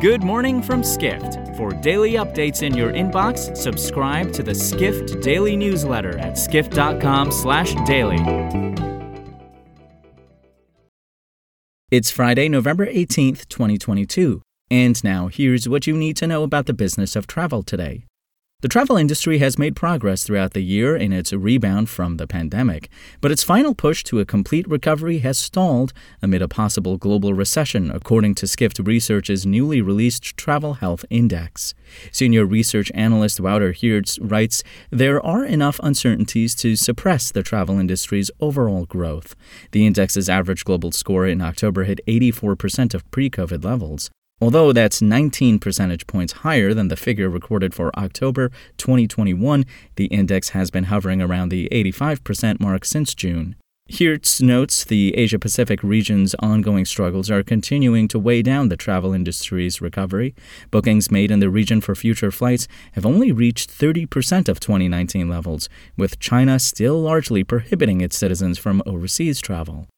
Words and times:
Good 0.00 0.22
morning 0.22 0.62
from 0.62 0.82
Skift. 0.82 1.54
For 1.58 1.72
daily 1.72 2.12
updates 2.12 2.62
in 2.62 2.74
your 2.74 2.90
inbox, 2.90 3.54
subscribe 3.54 4.32
to 4.32 4.42
the 4.42 4.54
Skift 4.54 5.20
Daily 5.20 5.56
newsletter 5.58 6.16
at 6.16 6.38
skift.com/daily. 6.38 8.16
It's 11.90 12.10
Friday, 12.10 12.48
November 12.48 12.86
18th, 12.86 13.46
2022. 13.50 14.40
And 14.70 15.04
now 15.04 15.28
here's 15.28 15.68
what 15.68 15.86
you 15.86 15.94
need 15.94 16.16
to 16.16 16.26
know 16.26 16.44
about 16.44 16.64
the 16.64 16.72
business 16.72 17.14
of 17.14 17.26
travel 17.26 17.62
today. 17.62 18.06
The 18.62 18.68
travel 18.68 18.98
industry 18.98 19.38
has 19.38 19.58
made 19.58 19.74
progress 19.74 20.22
throughout 20.22 20.52
the 20.52 20.60
year 20.60 20.94
in 20.94 21.14
its 21.14 21.32
rebound 21.32 21.88
from 21.88 22.18
the 22.18 22.26
pandemic, 22.26 22.90
but 23.22 23.32
its 23.32 23.42
final 23.42 23.74
push 23.74 24.04
to 24.04 24.20
a 24.20 24.26
complete 24.26 24.68
recovery 24.68 25.18
has 25.20 25.38
stalled 25.38 25.94
amid 26.20 26.42
a 26.42 26.48
possible 26.48 26.98
global 26.98 27.32
recession, 27.32 27.90
according 27.90 28.34
to 28.34 28.46
Skift 28.46 28.78
Research's 28.78 29.46
newly 29.46 29.80
released 29.80 30.36
Travel 30.36 30.74
Health 30.74 31.06
Index. 31.08 31.72
Senior 32.12 32.44
research 32.44 32.92
analyst 32.94 33.40
Wouter 33.40 33.72
Geerts 33.72 34.18
writes 34.20 34.62
There 34.90 35.24
are 35.24 35.42
enough 35.42 35.80
uncertainties 35.82 36.54
to 36.56 36.76
suppress 36.76 37.32
the 37.32 37.42
travel 37.42 37.78
industry's 37.78 38.30
overall 38.40 38.84
growth. 38.84 39.34
The 39.70 39.86
index's 39.86 40.28
average 40.28 40.64
global 40.64 40.92
score 40.92 41.26
in 41.26 41.40
October 41.40 41.84
hit 41.84 42.00
84% 42.06 42.92
of 42.92 43.10
pre 43.10 43.30
COVID 43.30 43.64
levels. 43.64 44.10
Although 44.42 44.72
that's 44.72 45.02
19 45.02 45.58
percentage 45.58 46.06
points 46.06 46.32
higher 46.32 46.72
than 46.72 46.88
the 46.88 46.96
figure 46.96 47.28
recorded 47.28 47.74
for 47.74 47.94
October 47.98 48.50
2021, 48.78 49.66
the 49.96 50.06
index 50.06 50.50
has 50.50 50.70
been 50.70 50.84
hovering 50.84 51.20
around 51.20 51.50
the 51.50 51.68
85% 51.70 52.58
mark 52.58 52.86
since 52.86 53.14
June. 53.14 53.56
Geerts 53.90 54.40
notes 54.40 54.84
the 54.84 55.14
Asia 55.16 55.38
Pacific 55.38 55.82
region's 55.82 56.36
ongoing 56.38 56.84
struggles 56.84 57.28
are 57.28 57.42
continuing 57.42 58.06
to 58.08 58.20
weigh 58.20 58.40
down 58.40 58.68
the 58.68 58.76
travel 58.76 59.12
industry's 59.12 59.82
recovery. 59.82 60.32
Bookings 60.70 61.10
made 61.10 61.32
in 61.32 61.40
the 61.40 61.50
region 61.50 61.80
for 61.80 61.96
future 61.96 62.30
flights 62.30 62.68
have 62.92 63.04
only 63.04 63.32
reached 63.32 63.68
30% 63.68 64.48
of 64.48 64.60
2019 64.60 65.28
levels, 65.28 65.68
with 65.96 66.20
China 66.20 66.60
still 66.60 67.00
largely 67.00 67.42
prohibiting 67.42 68.00
its 68.00 68.16
citizens 68.16 68.58
from 68.58 68.80
overseas 68.86 69.40
travel. 69.40 69.88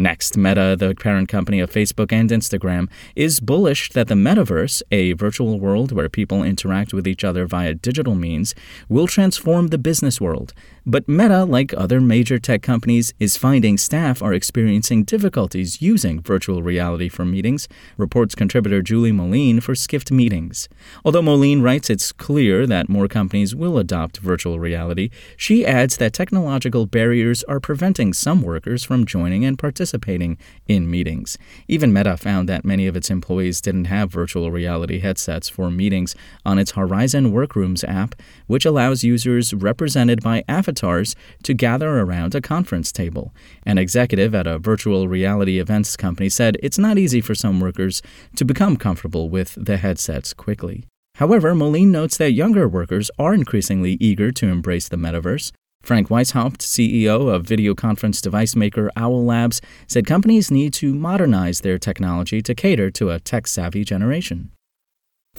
Next, 0.00 0.36
Meta, 0.36 0.76
the 0.78 0.94
parent 0.94 1.28
company 1.28 1.58
of 1.58 1.72
Facebook 1.72 2.12
and 2.12 2.30
Instagram, 2.30 2.88
is 3.16 3.40
bullish 3.40 3.90
that 3.90 4.06
the 4.06 4.14
metaverse, 4.14 4.80
a 4.92 5.14
virtual 5.14 5.58
world 5.58 5.90
where 5.90 6.08
people 6.08 6.44
interact 6.44 6.94
with 6.94 7.08
each 7.08 7.24
other 7.24 7.46
via 7.46 7.74
digital 7.74 8.14
means, 8.14 8.54
will 8.88 9.08
transform 9.08 9.66
the 9.66 9.76
business 9.76 10.20
world. 10.20 10.54
But 10.86 11.08
Meta, 11.08 11.44
like 11.44 11.74
other 11.76 12.00
major 12.00 12.38
tech 12.38 12.62
companies, 12.62 13.12
is 13.18 13.36
finding 13.36 13.76
staff 13.76 14.22
are 14.22 14.32
experiencing 14.32 15.02
difficulties 15.02 15.82
using 15.82 16.22
virtual 16.22 16.62
reality 16.62 17.08
for 17.08 17.24
meetings, 17.24 17.66
reports 17.96 18.36
contributor 18.36 18.82
Julie 18.82 19.10
Moline 19.10 19.58
for 19.60 19.74
Skift 19.74 20.12
Meetings. 20.12 20.68
Although 21.04 21.22
Moline 21.22 21.60
writes 21.60 21.90
it's 21.90 22.12
clear 22.12 22.68
that 22.68 22.88
more 22.88 23.08
companies 23.08 23.56
will 23.56 23.78
adopt 23.78 24.18
virtual 24.18 24.60
reality, 24.60 25.10
she 25.36 25.66
adds 25.66 25.96
that 25.96 26.12
technological 26.12 26.86
barriers 26.86 27.42
are 27.44 27.58
preventing 27.58 28.12
some 28.12 28.42
workers 28.42 28.84
from 28.84 29.04
joining 29.04 29.44
and 29.44 29.58
participating 29.58 29.87
participating 29.88 30.36
in 30.66 30.90
meetings. 30.90 31.38
Even 31.66 31.92
Meta 31.92 32.16
found 32.16 32.48
that 32.48 32.64
many 32.64 32.86
of 32.86 32.96
its 32.96 33.10
employees 33.10 33.60
didn't 33.60 33.86
have 33.86 34.12
virtual 34.12 34.50
reality 34.50 35.00
headsets 35.00 35.48
for 35.48 35.70
meetings 35.70 36.14
on 36.44 36.58
its 36.58 36.72
Horizon 36.72 37.32
Workrooms 37.32 37.84
app, 37.84 38.14
which 38.46 38.66
allows 38.66 39.04
users 39.04 39.54
represented 39.54 40.22
by 40.22 40.44
avatars 40.48 41.16
to 41.42 41.54
gather 41.54 42.00
around 42.00 42.34
a 42.34 42.40
conference 42.40 42.92
table. 42.92 43.32
An 43.64 43.78
executive 43.78 44.34
at 44.34 44.46
a 44.46 44.58
virtual 44.58 45.08
reality 45.08 45.58
events 45.58 45.96
company 45.96 46.28
said 46.28 46.58
it's 46.62 46.78
not 46.78 46.98
easy 46.98 47.20
for 47.20 47.34
some 47.34 47.60
workers 47.60 48.02
to 48.36 48.44
become 48.44 48.76
comfortable 48.76 49.30
with 49.30 49.56
the 49.56 49.78
headsets 49.78 50.34
quickly. 50.34 50.84
However, 51.16 51.54
Moline 51.54 51.90
notes 51.90 52.16
that 52.18 52.32
younger 52.32 52.68
workers 52.68 53.10
are 53.18 53.34
increasingly 53.34 53.96
eager 54.00 54.30
to 54.32 54.46
embrace 54.46 54.88
the 54.88 54.96
metaverse. 54.96 55.50
Frank 55.82 56.08
Weishaupt, 56.08 56.58
CEO 56.58 57.32
of 57.32 57.46
video 57.46 57.74
conference 57.74 58.20
device 58.20 58.54
maker 58.54 58.90
Owl 58.96 59.24
Labs, 59.24 59.60
said 59.86 60.06
companies 60.06 60.50
need 60.50 60.74
to 60.74 60.94
modernize 60.94 61.60
their 61.60 61.78
technology 61.78 62.42
to 62.42 62.54
cater 62.54 62.90
to 62.90 63.10
a 63.10 63.20
tech 63.20 63.46
savvy 63.46 63.84
generation. 63.84 64.50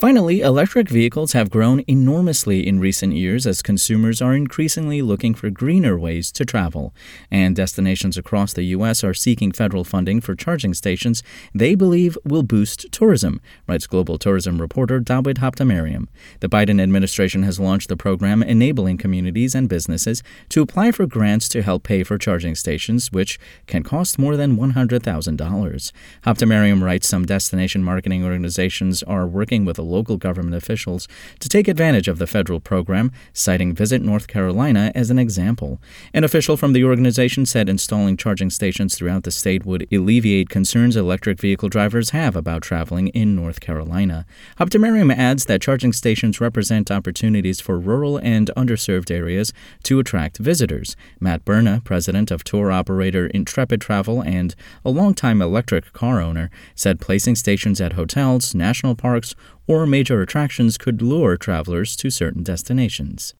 Finally, 0.00 0.40
electric 0.40 0.88
vehicles 0.88 1.32
have 1.34 1.50
grown 1.50 1.84
enormously 1.86 2.66
in 2.66 2.80
recent 2.80 3.12
years 3.12 3.46
as 3.46 3.60
consumers 3.60 4.22
are 4.22 4.32
increasingly 4.32 5.02
looking 5.02 5.34
for 5.34 5.50
greener 5.50 5.98
ways 5.98 6.32
to 6.32 6.42
travel. 6.42 6.94
And 7.30 7.54
destinations 7.54 8.16
across 8.16 8.54
the 8.54 8.62
U.S. 8.76 9.04
are 9.04 9.12
seeking 9.12 9.52
federal 9.52 9.84
funding 9.84 10.22
for 10.22 10.34
charging 10.34 10.72
stations 10.72 11.22
they 11.54 11.74
believe 11.74 12.16
will 12.24 12.42
boost 12.42 12.90
tourism, 12.90 13.42
writes 13.68 13.86
global 13.86 14.16
tourism 14.16 14.58
reporter 14.58 15.00
Dawit 15.00 15.36
Habtemariam. 15.36 16.06
The 16.40 16.48
Biden 16.48 16.80
administration 16.80 17.42
has 17.42 17.60
launched 17.60 17.90
the 17.90 17.96
program 17.98 18.42
enabling 18.42 18.96
communities 18.96 19.54
and 19.54 19.68
businesses 19.68 20.22
to 20.48 20.62
apply 20.62 20.92
for 20.92 21.04
grants 21.04 21.46
to 21.50 21.60
help 21.60 21.82
pay 21.82 22.04
for 22.04 22.16
charging 22.16 22.54
stations, 22.54 23.12
which 23.12 23.38
can 23.66 23.82
cost 23.82 24.18
more 24.18 24.38
than 24.38 24.56
$100,000. 24.56 25.92
Habtemariam 26.24 26.82
writes 26.82 27.06
some 27.06 27.26
destination 27.26 27.84
marketing 27.84 28.24
organizations 28.24 29.02
are 29.02 29.26
working 29.26 29.66
with 29.66 29.78
local 29.90 30.16
government 30.16 30.54
officials 30.54 31.08
to 31.40 31.48
take 31.48 31.68
advantage 31.68 32.08
of 32.08 32.18
the 32.18 32.26
federal 32.26 32.60
program, 32.60 33.10
citing 33.32 33.74
Visit 33.74 34.02
North 34.02 34.26
Carolina 34.26 34.92
as 34.94 35.10
an 35.10 35.18
example. 35.18 35.80
An 36.14 36.24
official 36.24 36.56
from 36.56 36.72
the 36.72 36.84
organization 36.84 37.44
said 37.44 37.68
installing 37.68 38.16
charging 38.16 38.50
stations 38.50 38.94
throughout 38.94 39.24
the 39.24 39.30
state 39.30 39.66
would 39.66 39.86
alleviate 39.92 40.48
concerns 40.48 40.96
electric 40.96 41.40
vehicle 41.40 41.68
drivers 41.68 42.10
have 42.10 42.36
about 42.36 42.62
traveling 42.62 43.08
in 43.08 43.34
North 43.34 43.60
Carolina. 43.60 44.24
Habtemariam 44.58 45.14
adds 45.14 45.46
that 45.46 45.62
charging 45.62 45.92
stations 45.92 46.40
represent 46.40 46.90
opportunities 46.90 47.60
for 47.60 47.78
rural 47.78 48.18
and 48.18 48.50
underserved 48.56 49.10
areas 49.10 49.52
to 49.82 49.98
attract 49.98 50.38
visitors. 50.38 50.96
Matt 51.18 51.44
Berna, 51.44 51.82
president 51.84 52.30
of 52.30 52.44
tour 52.44 52.70
operator 52.70 53.26
Intrepid 53.26 53.80
Travel 53.80 54.22
and 54.22 54.54
a 54.84 54.90
longtime 54.90 55.42
electric 55.42 55.92
car 55.92 56.20
owner, 56.20 56.50
said 56.74 57.00
placing 57.00 57.36
stations 57.36 57.80
at 57.80 57.94
hotels, 57.94 58.54
national 58.54 58.94
parks, 58.94 59.34
or 59.70 59.86
major 59.86 60.20
attractions 60.20 60.76
could 60.76 61.00
lure 61.00 61.36
travelers 61.36 61.94
to 61.94 62.10
certain 62.10 62.42
destinations. 62.42 63.34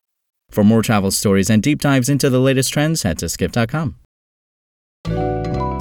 For 0.49 0.63
more 0.63 0.83
travel 0.83 1.11
stories 1.11 1.51
and 1.51 1.61
deep 1.61 1.81
dives 1.81 2.09
into 2.09 2.31
the 2.31 2.39
latest 2.39 2.73
trends, 2.73 3.03
head 3.03 3.19
to 3.19 3.29
skift.com. 3.29 3.97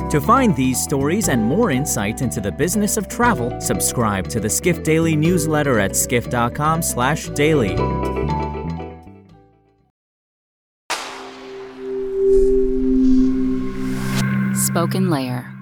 To 0.09 0.19
find 0.19 0.55
these 0.55 0.81
stories 0.81 1.29
and 1.29 1.43
more 1.43 1.69
insight 1.69 2.23
into 2.23 2.41
the 2.41 2.51
business 2.51 2.97
of 2.97 3.07
travel, 3.07 3.61
subscribe 3.61 4.27
to 4.29 4.39
the 4.39 4.49
Skift 4.49 4.83
Daily 4.83 5.15
newsletter 5.15 5.77
at 5.79 5.95
skift.com/daily. 5.95 7.75
Spoken 14.55 15.11
Layer 15.11 15.58